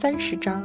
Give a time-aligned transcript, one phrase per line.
[0.00, 0.62] 三十章。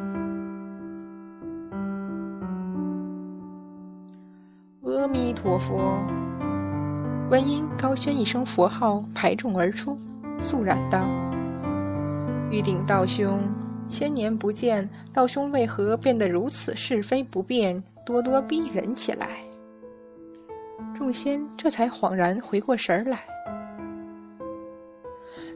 [4.83, 6.05] 阿弥陀佛！
[7.27, 9.97] 观音高宣一声佛号，排众而出，
[10.39, 11.03] 肃然道
[12.51, 13.41] ：“玉鼎道兄，
[13.87, 19.27] 千年不见，道兄为何变得如此是非不辨，咄咄逼人起来？”
[20.93, 23.17] 众仙这才恍然回过神来。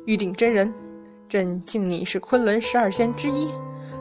[0.07, 0.73] 玉鼎真人，
[1.29, 3.47] 朕敬你是昆仑十二仙之一，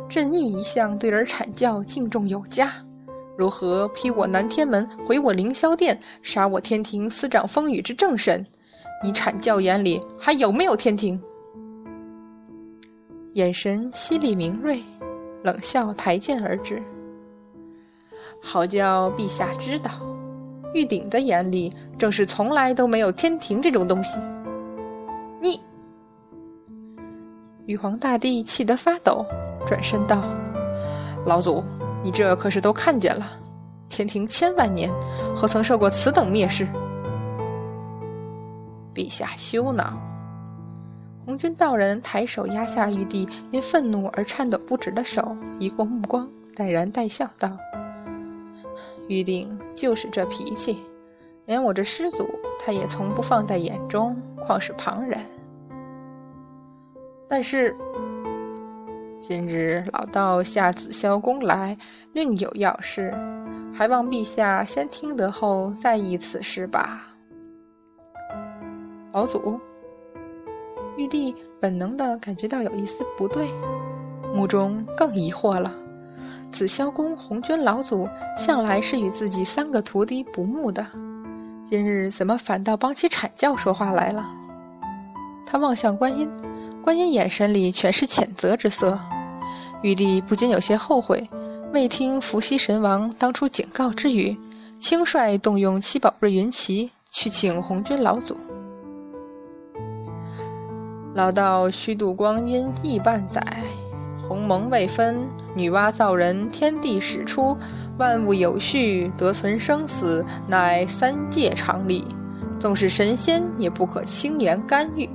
[0.08, 2.72] 朕亦一向对儿阐教敬重有加，
[3.36, 8.44] 如何劈我南天门，毁我凌霄殿，杀我天庭司掌风雨之正神？
[9.02, 11.20] 你阐教眼里还有没有天庭？
[13.34, 14.80] 眼神犀利明锐，
[15.42, 16.82] 冷笑抬剑而至。
[18.40, 19.90] 好叫陛下知道，
[20.72, 24.20] 玉鼎的眼里正是从来都没有天庭这种东西。
[25.42, 25.60] 你。
[27.66, 29.26] 玉皇大帝气得发抖，
[29.66, 30.22] 转身道
[31.26, 31.62] ：“老祖，
[32.02, 33.26] 你这可是都看见了？
[33.88, 34.90] 天庭千万年，
[35.34, 36.66] 何曾受过此等蔑视？”
[38.94, 39.92] 陛下休恼。
[41.24, 47.50] 红军道人抬手压下玉帝因愤怒而颤抖不止的手，移过目光，淡然带笑道
[49.08, 50.78] ：“玉帝就是这脾气，
[51.46, 52.28] 连我这师祖
[52.64, 55.18] 他也从不放在眼中，况是旁人。”
[57.28, 57.74] 但是，
[59.18, 61.76] 今日老道下紫霄宫来，
[62.12, 63.12] 另有要事，
[63.72, 67.02] 还望陛下先听得后再议此事吧。
[69.12, 69.58] 老祖，
[70.96, 73.48] 玉帝本能的感觉到有一丝不对，
[74.34, 75.72] 目中更疑惑了。
[76.52, 80.86] 紫霄宫红军老祖向来是与自己三个徒弟不睦的，
[81.64, 84.24] 今日怎么反倒帮起阐教说话来了？
[85.46, 86.30] 他望向观音。
[86.86, 88.96] 观音眼神里全是谴责之色，
[89.82, 91.28] 玉帝不禁有些后悔，
[91.72, 94.38] 未听伏羲神王当初警告之语，
[94.78, 98.36] 轻率动用七宝瑞云旗去请红军老祖。
[101.16, 103.42] 老道虚度光阴亿万载，
[104.28, 105.18] 鸿蒙未分，
[105.56, 107.56] 女娲造人，天地始出，
[107.98, 112.04] 万物有序，得存生死，乃三界常理，
[112.60, 115.10] 纵是神仙也不可轻言干预。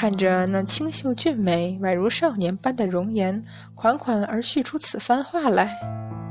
[0.00, 3.42] 看着那清秀俊美、宛如少年般的容颜，
[3.74, 5.74] 款款而叙出此番话来，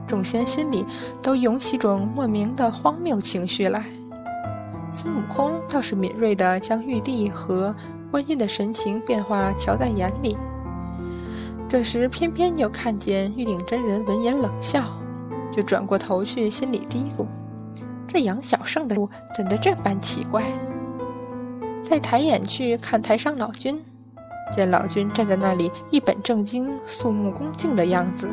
[0.08, 0.86] 众仙心里
[1.22, 3.84] 都涌起种莫名的荒谬情绪来。
[4.90, 7.76] 孙悟空倒是敏锐地将玉帝和
[8.10, 10.38] 观音的神情变化瞧在眼里，
[11.68, 14.98] 这时偏偏又看见玉鼎真人闻言冷笑，
[15.52, 17.28] 就转过头去，心里嘀咕：
[18.08, 20.42] 这杨小胜的路怎的这般奇怪？
[21.88, 23.82] 再抬眼去看台上老君，
[24.54, 28.28] 见老君站在那里一本正经、肃穆恭敬的样子，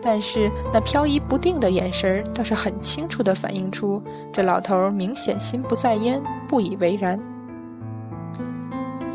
[0.00, 7.20] 但是那飘移不定的眼神倒是很清楚地反映出这老头明显心不在焉，不以为然。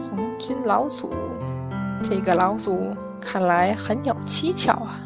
[0.07, 1.11] 红军老祖，
[2.03, 5.01] 这个老祖看来很有蹊跷啊！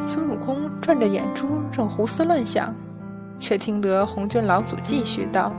[0.00, 2.74] 孙悟空转着眼珠正胡思乱想，
[3.38, 5.52] 却听得红军老祖继续道。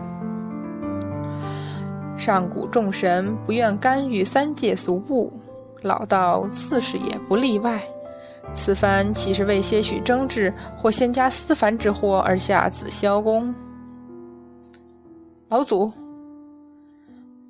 [2.19, 5.31] 上古众神不愿干预三界俗物，
[5.81, 7.81] 老道自是也不例外。
[8.51, 13.55] 此番岂是为些许争执或仙家私凡之祸而下紫霄宫？
[15.47, 15.89] 老祖，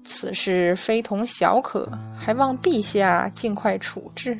[0.04, 4.38] 此事非同小可，还望陛下尽快处置。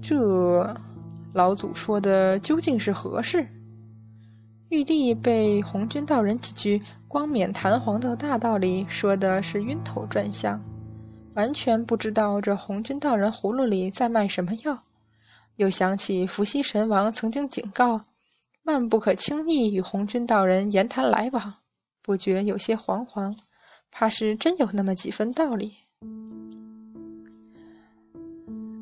[0.00, 0.74] 这
[1.34, 3.46] 老祖说的究竟是何事？
[4.70, 10.62] 玉帝被红军道人几句光冕弹簧的大道理说的是晕头转向，
[11.34, 14.78] 完全不知道这红军道人葫芦里在卖什么药。
[15.56, 17.98] 又想起伏羲神王曾经警告，
[18.64, 21.54] 万不可轻易与红军道人言谈来往，
[22.02, 23.34] 不觉有些惶惶，
[23.90, 25.72] 怕是真有那么几分道理。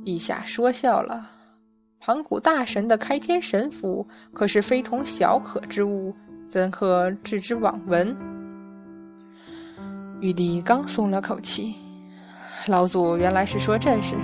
[0.04, 1.30] 陛下说笑了。
[2.00, 6.14] 盘古大神的开天神斧可是非同小可之物，
[6.46, 8.16] 怎可置之罔闻？
[10.20, 11.74] 玉帝刚松了口气，
[12.68, 14.14] 老祖原来是说这事。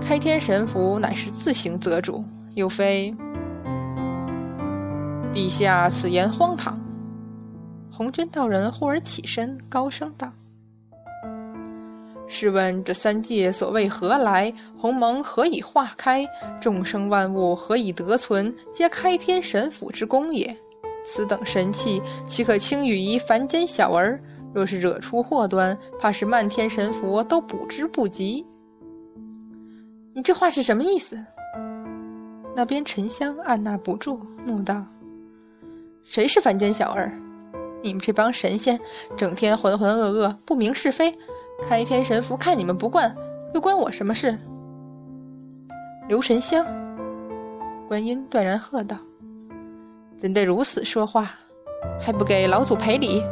[0.00, 2.24] 开天神斧乃是自行择主，
[2.54, 3.14] 又非
[5.34, 6.80] 陛下此言荒唐。
[7.90, 10.32] 红军道人忽而起身，高声道。
[12.26, 14.52] 试问这三界所谓何来？
[14.76, 16.26] 鸿蒙何以化开？
[16.60, 18.54] 众生万物何以得存？
[18.72, 20.56] 皆开天神斧之功也。
[21.06, 24.20] 此等神器，岂可轻与一凡间小儿？
[24.52, 28.44] 若是惹出祸端，怕是漫天神佛都补之不及。
[30.14, 31.18] 你这话是什么意思？
[32.54, 34.82] 那边沉香按捺不住，怒道
[36.04, 37.12] ：“谁是凡间小儿？
[37.82, 38.80] 你们这帮神仙
[39.14, 41.14] 整天浑浑噩噩，不明是非，
[41.68, 43.14] 开天神符看你们不惯，
[43.52, 44.36] 又关我什么事？”
[46.08, 46.64] 刘沉香，
[47.86, 48.96] 观音断然喝道
[50.16, 51.30] ：“怎得如此说话？
[52.00, 53.22] 还不给老祖赔礼？”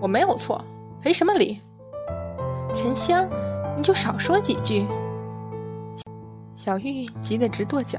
[0.00, 0.62] 我没有错，
[1.00, 1.60] 赔什么礼？
[2.74, 3.28] 沉香，
[3.76, 4.86] 你就少说几句。
[6.56, 7.98] 小玉急得直跺脚。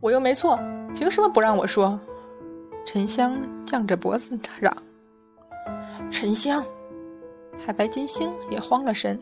[0.00, 0.58] 我又没错，
[0.96, 1.98] 凭什么不让我说？
[2.84, 4.76] 沉香犟着脖子嚷。
[6.10, 6.64] 沉香，
[7.64, 9.20] 太白金星也慌了神。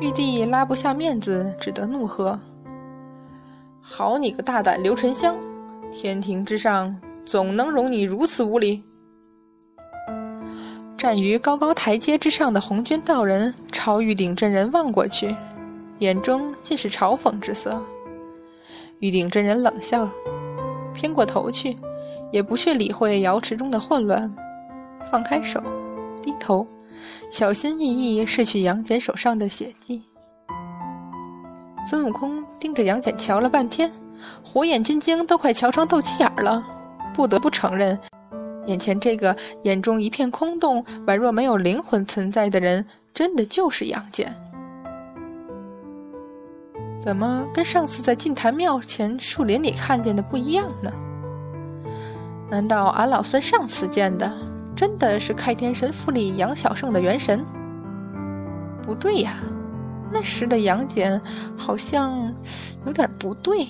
[0.00, 2.38] 玉帝拉不下面子，只得怒喝
[3.86, 5.36] ：“好你个大胆刘沉香！
[5.92, 8.82] 天庭之上，总能容你如此无礼？”
[10.96, 15.36] 站于高高台阶之上的红军道人朝玉鼎真人望过去，
[15.98, 17.78] 眼中尽是嘲讽之色。
[19.00, 20.08] 玉鼎真人冷笑，
[20.94, 21.76] 偏过头去，
[22.32, 24.34] 也不去理会瑶池中的混乱，
[25.10, 25.62] 放开手，
[26.22, 26.66] 低头，
[27.30, 30.02] 小心翼翼拭去杨戬手上的血迹。
[31.86, 33.92] 孙悟空盯着杨戬瞧了半天，
[34.42, 36.64] 火眼金睛都快瞧成斗鸡眼了，
[37.12, 37.98] 不得不承认。
[38.66, 44.34] 眼前这个眼中一片空洞、宛若没有灵魂存在的人，真的就是杨戬？
[46.98, 50.90] 怎么跟上次在净坛庙前树林里看见的不一样呢？
[52.48, 54.32] 难道俺老孙上次见的
[54.74, 57.44] 真的是开天神府里杨小圣的元神？
[58.82, 59.34] 不对呀，
[60.14, 61.20] 那时的杨戬
[61.58, 62.32] 好像
[62.86, 63.66] 有点不对。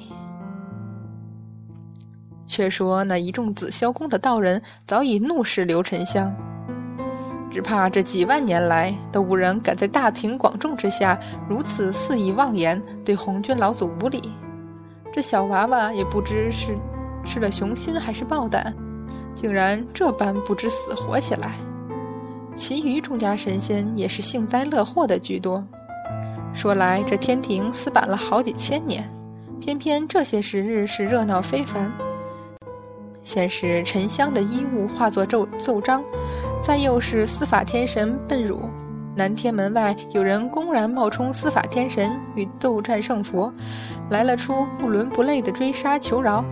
[2.47, 6.33] 却说那一众紫霄宫的道人早已怒视刘沉香，
[7.51, 11.19] 只怕这几万年来都无人敢在大庭广众之下
[11.49, 14.23] 如此肆意妄言，对红军老祖无礼。
[15.11, 16.77] 这小娃娃也不知是
[17.25, 18.73] 吃了雄心还是豹胆，
[19.35, 21.53] 竟然这般不知死活起来。
[22.55, 25.65] 其余众家神仙也是幸灾乐祸的居多。
[26.55, 29.05] 说来这天庭死板了好几千年，
[29.61, 31.93] 偏偏这些时日是热闹非凡。
[33.21, 36.03] 先是沉香的衣物化作奏奏章，
[36.63, 38.61] 再又是司法天神笨乳，
[39.17, 43.53] 南天门外有人公然冒充司法天神与斗战胜佛，
[44.11, 46.45] 来了出不伦不类的追杀求饶，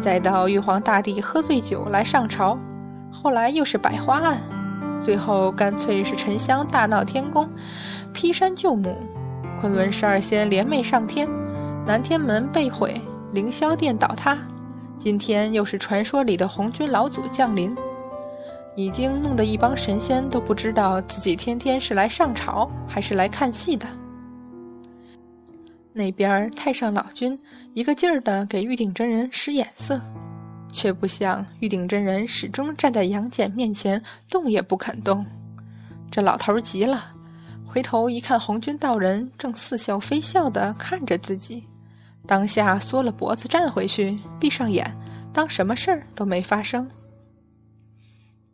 [0.00, 2.58] 再到玉皇大帝喝醉酒来上朝，
[3.12, 4.38] 后来又是百花案，
[5.00, 7.48] 最后干脆是沉香大闹天宫，
[8.14, 8.96] 劈山救母，
[9.60, 11.26] 昆仑十二仙联袂上天，
[11.86, 13.00] 南天门被毁，
[13.32, 14.38] 凌霄殿倒塌。
[14.98, 17.74] 今天又是传说里的红军老祖降临，
[18.76, 23.86] 已经弄得一帮神仙都不知道自己天天是来上朝还是来看戏的。
[25.92, 27.38] 那边太上老君
[27.72, 29.98] 一个劲儿的给玉鼎真人使眼色，
[30.70, 35.24] 却不想玉鼎真人始终站在杨戬面前，动也不肯动。
[36.10, 37.12] 这老头急了，
[37.76, 41.62] 回头一看，红军道人正似笑非笑的看着自己。
[42.26, 44.96] 当下缩了脖子站回去，闭上眼，
[45.30, 46.90] 当什么事儿都没发生。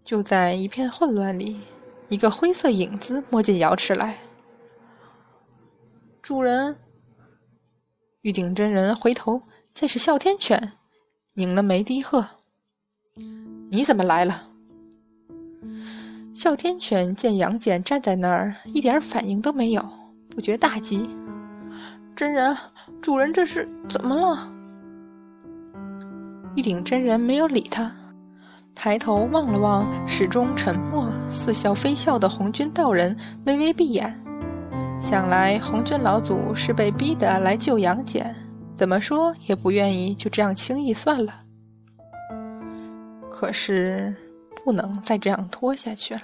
[0.02, 1.60] 就在一片混乱里，
[2.08, 4.18] 一个灰色影子摸进瑶池来。
[6.20, 6.76] 主人，
[8.22, 9.40] 玉鼎真人回头
[9.72, 10.72] 见是哮天犬，
[11.34, 12.26] 拧了眉低喝
[13.70, 14.48] ：“你怎么来了？”
[16.34, 19.86] 哮天犬见杨戬站在那儿，一点反应都没有，
[20.30, 21.06] 不觉大急。
[22.16, 22.56] 真人，
[23.02, 24.50] 主人这是怎么了？
[26.56, 27.92] 玉鼎真人没有理他，
[28.74, 34.18] 抬头望了望始终沉默、似笑非笑的红军道人，微微闭眼。
[34.98, 38.34] 想来红军老祖是被逼的来救杨戬，
[38.74, 41.34] 怎么说也不愿意就这样轻易算了。
[43.30, 44.14] 可是
[44.64, 46.22] 不能再这样拖下去了。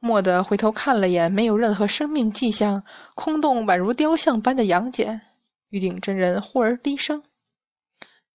[0.00, 2.82] 蓦地回头看了眼没有任何生命迹象、
[3.14, 5.20] 空洞宛如雕像般的杨戬，
[5.68, 7.22] 玉鼎真人忽而低声：“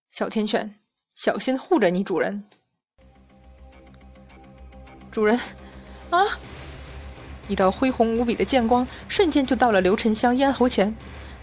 [0.09, 0.79] 小天犬，
[1.13, 2.45] 小心护着你主人。”
[5.11, 5.37] 主人，
[6.09, 6.23] 啊！
[7.49, 10.95] 一道恢宏无比的剑光瞬间就到了刘沉香咽喉前，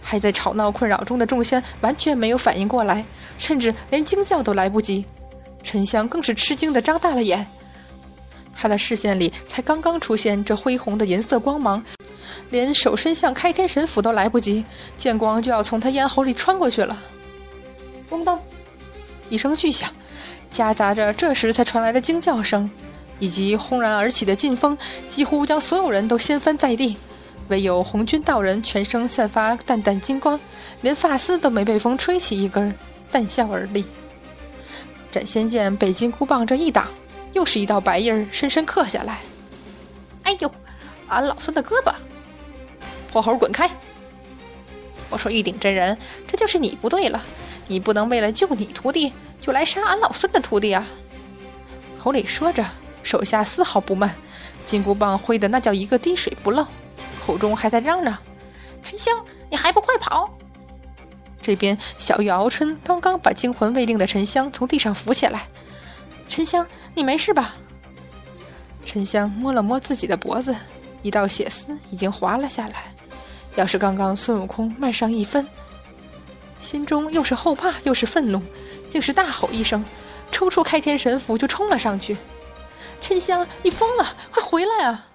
[0.07, 3.03] 还在吵闹困扰中的众仙完全没有反应过来，
[3.39, 5.03] 甚至连惊叫都来不及。
[5.63, 7.43] 沉香更是吃惊的张大了眼。
[8.53, 11.83] 他的视线里才刚刚出现这恢宏的银色光芒，
[12.51, 14.63] 连手伸向开天神斧都来不及，
[14.95, 16.95] 剑光就要从他咽喉里穿过去了。
[18.07, 18.39] 咣当！
[19.29, 19.89] 一声巨响，
[20.51, 22.69] 夹杂着这时才传来的惊叫声，
[23.17, 24.77] 以及轰然而起的劲风，
[25.09, 26.95] 几乎将所有人都掀翻在地。
[27.47, 30.39] 唯有红军道人全身散发淡淡金光，
[30.81, 32.73] 连发丝都没被风吹起一根，
[33.11, 33.85] 淡笑而立。
[35.11, 36.87] 斩仙剑被金箍棒这一挡，
[37.33, 39.19] 又是一道白印深深刻下来。
[40.23, 40.51] 哎呦，
[41.07, 41.93] 俺老孙的胳膊！
[43.11, 43.69] 泼猴滚开！
[45.09, 45.95] 我说玉鼎真人，
[46.27, 47.23] 这就是你不对了，
[47.67, 50.85] 你不能为了救你徒弟，就来杀俺老孙的徒弟啊！
[52.01, 52.65] 口里说着，
[53.03, 54.13] 手下丝毫不慢，
[54.65, 56.65] 金箍棒挥的那叫一个滴水不漏。
[57.25, 58.17] 口中还在嚷嚷
[58.83, 60.29] ：“沉香，你还不快跑！”
[61.41, 65.47] 这边小玉敖春刚刚把惊魂未定的沉香从地上扶起来。
[66.29, 67.55] 沉香，你没事吧？
[68.85, 70.55] 沉香摸了摸自己的脖子，
[71.01, 72.93] 一道血丝已经滑了下来。
[73.55, 75.47] 要是刚刚孙悟空慢上一分，
[76.59, 78.41] 心中又是后怕又是愤怒，
[78.89, 79.83] 竟是大吼一声，
[80.31, 82.17] 抽出开天神斧就冲了上去。
[83.01, 84.15] 沉香，你疯了！
[84.31, 85.07] 快回来啊！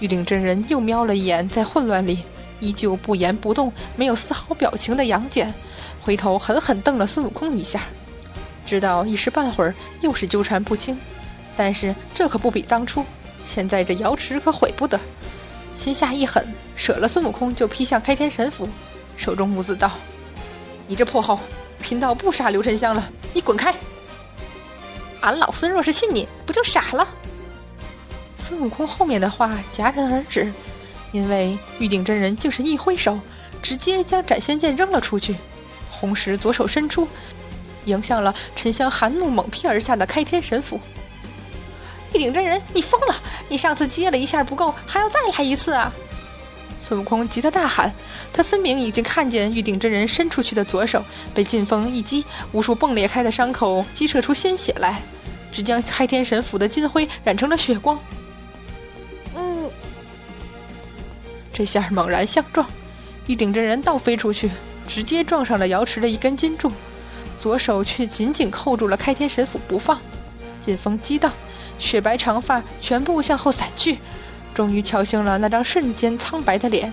[0.00, 2.20] 玉鼎真人又瞄了一眼，在混乱里
[2.60, 5.52] 依旧不言不动、没有丝毫表情的杨戬，
[6.02, 7.82] 回头狠狠瞪了孙悟空一下，
[8.66, 10.98] 知道一时半会儿又是纠缠不清，
[11.56, 13.04] 但是这可不比当初，
[13.44, 14.98] 现在这瑶池可毁不得。
[15.74, 18.68] 心下一狠，舍了孙悟空就劈向开天神斧，
[19.16, 19.90] 手中兀自道
[20.88, 21.38] ：“你这破猴，
[21.82, 23.74] 贫道不杀刘沉香了，你滚开！
[25.20, 27.06] 俺老孙若是信你，不就傻了？”
[28.38, 30.52] 孙悟空后面的话戛然而止，
[31.12, 33.18] 因为玉鼎真人竟是一挥手，
[33.60, 35.34] 直接将斩仙剑扔了出去。
[35.90, 37.08] 红石左手伸出，
[37.86, 40.78] 迎向了沉香含怒猛劈而下的开天神斧。
[42.12, 43.14] 玉鼎真人，你疯了！
[43.48, 45.92] 你上次接了一下不够，还要再来一次啊！
[46.80, 47.92] 孙悟空急得大喊，
[48.32, 55.02] 他分明已经看见玉鼎真人伸出去的左手被劲风一击，无数迸裂开的伤口激射出鲜血来，
[55.50, 57.98] 只将开天神斧的金辉染成了血光。
[61.56, 62.68] 这下猛然相撞，
[63.26, 64.50] 玉鼎真人倒飞出去，
[64.86, 66.70] 直接撞上了瑶池的一根金柱，
[67.40, 69.98] 左手却紧紧扣住了开天神斧不放。
[70.60, 71.32] 劲风激荡，
[71.78, 73.96] 雪白长发全部向后散去，
[74.54, 76.92] 终于敲醒了那张瞬间苍白的脸。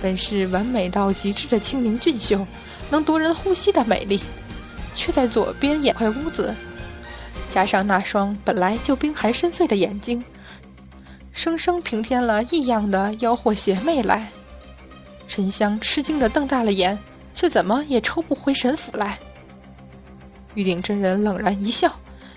[0.00, 2.46] 本是完美到极致的清明俊秀，
[2.88, 4.18] 能夺人呼吸的美丽，
[4.94, 6.54] 却在左边眼块乌紫，
[7.50, 10.24] 加上那双本来就冰寒深邃的眼睛。
[11.40, 14.28] 生生平添了异样的妖惑邪魅来，
[15.26, 16.98] 沉香吃惊的瞪大了眼，
[17.34, 19.18] 却怎么也抽不回神斧来。
[20.52, 21.90] 玉鼎真人冷然一笑，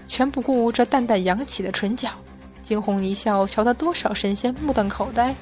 [0.08, 2.12] 全不顾这淡淡扬起的唇角，
[2.62, 5.36] 惊鸿一笑，瞧得多少神仙目瞪口呆，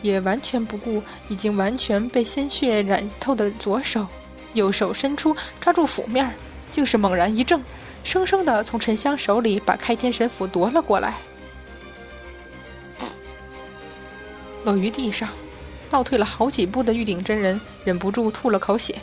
[0.00, 4.06] 也完全不顾已经完全被鲜血染透的左手，
[4.52, 6.32] 右手伸出抓住斧面，
[6.70, 7.60] 竟是猛然一挣，
[8.04, 11.16] 生生的从沉香手里把开天神斧夺了过来。
[14.64, 15.28] 落于地上，
[15.90, 18.96] 倒退了好几步的玉鼎真人忍不住吐了口血，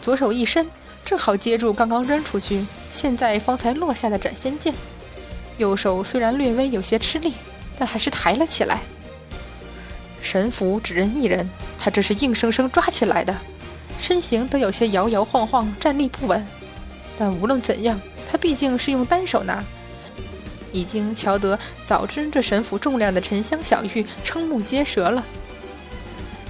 [0.00, 0.68] 左手一伸，
[1.04, 4.72] 正好接住刚刚扔出去、现在方才落下的斩仙剑。
[5.58, 7.34] 右手虽然略微有些吃力，
[7.78, 8.80] 但还是抬了起来。
[10.20, 11.48] 神符只人一人，
[11.78, 13.34] 他这是硬生生抓起来的，
[14.00, 16.44] 身形都有些摇摇晃晃，站立不稳。
[17.18, 18.00] 但无论怎样，
[18.30, 19.64] 他毕竟是用单手拿。
[20.76, 25.24] 已经瞧得早知这神斧重量的沉香小玉瞠目结舌了，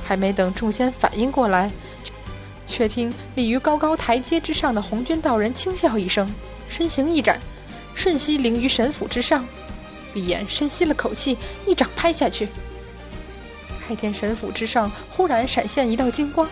[0.05, 1.71] 还没等众仙反应过来，
[2.67, 6.29] 却听立于高高台阶之上的红军道人轻笑一声，
[6.69, 7.41] 身形一展，
[7.95, 9.47] 瞬息凌于神斧之上，
[10.13, 12.49] 闭眼深吸了口气，一掌拍下去。
[13.87, 16.49] 开天神斧之上忽然闪现一道金光，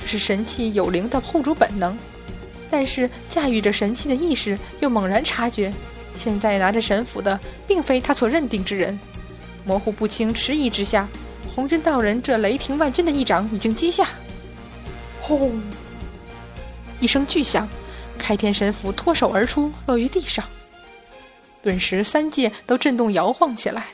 [0.00, 1.94] 这是神器有灵的护主本能，
[2.70, 5.70] 但是驾驭着神器的意识又猛然察觉。
[6.14, 8.98] 现在拿着神斧的，并非他所认定之人，
[9.64, 11.08] 模糊不清，迟疑之下，
[11.54, 14.08] 红军道人这雷霆万钧的一掌已经击下，
[15.20, 15.60] 轰！
[17.00, 17.68] 一声巨响，
[18.16, 20.44] 开天神斧脱手而出，落于地上，
[21.62, 23.86] 顿时三界都震动摇晃起来。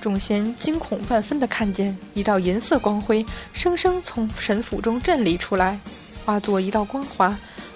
[0.00, 5.78] 众仙惊恐万分地看见一道银色光辉，生生从神斧中震离出来，
[6.24, 7.34] 化作一道光华，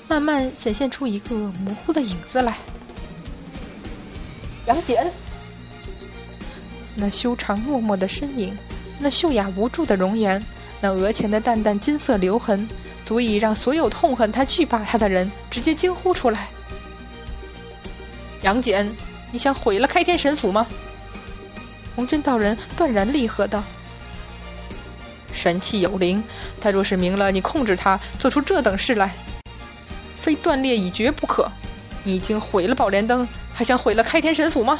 [0.08, 2.58] 慢慢显现出一个模糊的影子来。
[4.68, 5.10] 杨戬，
[6.94, 8.54] 那修长默默的身影，
[8.98, 10.44] 那秀雅无助的容颜，
[10.78, 12.68] 那额前的淡淡金色留痕，
[13.02, 16.48] 足以让所有痛恨他、惧怕他的人直接惊呼出来。
[18.42, 18.94] 杨戬，
[19.32, 20.66] 你想毁了开天神斧吗？
[21.96, 23.64] 红军道人断然厉喝道
[25.32, 26.22] ：“神气有灵，
[26.60, 29.14] 他若是明了你控制他，做出这等事来，
[30.20, 31.50] 非断裂已绝不可。
[32.04, 33.26] 你已经毁了宝莲灯，
[33.58, 34.78] 还想毁了开天神府吗？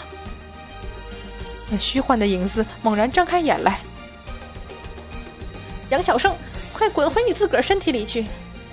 [1.68, 3.80] 那虚幻的影子猛然张开眼来。
[5.90, 6.32] 杨小生，
[6.72, 8.24] 快滚回你自个儿身体里去！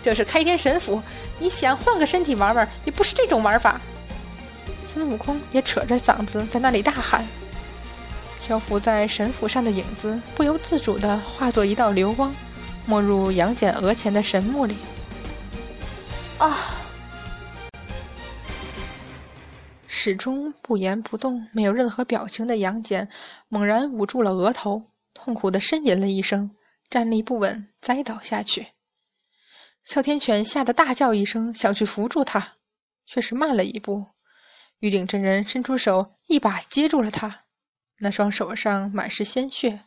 [0.03, 1.01] 这是开天神府，
[1.39, 3.81] 你想换个身体玩玩，也不是这种玩法。
[4.85, 7.25] 孙悟空也扯着嗓子在那里大喊。
[8.45, 12.31] 漂浮在神府上的影子不由自主地化作一道流光，
[12.85, 14.75] 没入杨戬额前的神木里。
[16.37, 16.84] 啊！
[20.05, 23.09] 始终不言不动、没有任何表情的杨戬，
[23.47, 26.55] 猛然捂住了额头，痛苦地呻吟了一声，
[26.91, 28.67] 站立不稳，栽倒下去。
[29.83, 32.57] 哮天犬吓得大叫一声，想去扶住他，
[33.07, 34.05] 却是慢了一步。
[34.77, 37.45] 玉鼎真人伸出手，一把接住了他。
[37.97, 39.85] 那双手上满是鲜血，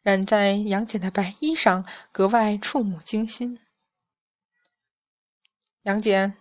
[0.00, 3.58] 染在杨戬的白衣上，格外触目惊心。
[5.82, 6.36] 杨戬，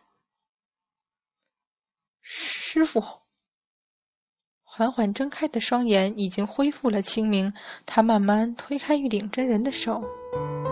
[2.75, 3.01] 师傅，
[4.65, 7.53] 缓缓睁开的双眼已经恢复了清明。
[7.86, 10.03] 他慢慢推开玉鼎真人的手，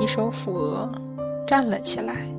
[0.02, 0.92] 一手抚额，
[1.48, 2.33] 站了起来。